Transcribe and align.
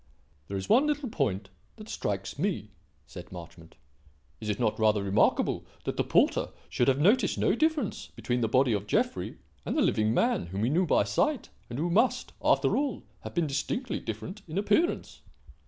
"There 0.47 0.57
is 0.57 0.67
one 0.67 0.87
little 0.87 1.09
point 1.09 1.49
that 1.75 1.87
strikes 1.87 2.39
me," 2.39 2.71
said 3.05 3.31
Marchmont. 3.31 3.75
"Is 4.39 4.49
it 4.49 4.59
not 4.59 4.79
rather 4.79 5.03
remarkable 5.03 5.63
that 5.83 5.95
the 5.95 6.03
porter 6.03 6.49
should 6.69 6.87
have 6.87 6.97
noticed 6.97 7.37
no 7.37 7.53
difference 7.53 8.07
between 8.07 8.41
the 8.41 8.47
body 8.47 8.73
of 8.73 8.87
Jeffrey 8.87 9.37
and 9.63 9.77
the 9.77 9.83
living 9.83 10.11
man 10.11 10.47
whom 10.47 10.63
he 10.63 10.71
knew 10.71 10.87
by 10.87 11.03
sight, 11.03 11.49
and 11.69 11.77
who 11.77 11.91
must, 11.91 12.33
after 12.43 12.75
all, 12.75 13.03
have 13.19 13.35
been 13.35 13.45
distinctly 13.45 13.99
different 13.99 14.41
in 14.47 14.57
appearance?" 14.57 15.21